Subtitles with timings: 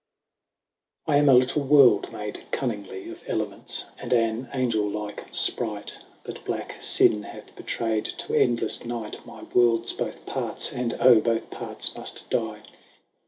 [1.05, 5.91] I Am a little world made cunningly Of Elements, and an Angelike fpright,
[6.23, 11.51] But black finne hath betraid to endlefle night My worlds both parts, and oh both
[11.51, 12.63] parts muft die.